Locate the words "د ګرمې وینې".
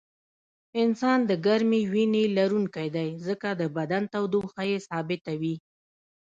1.29-2.23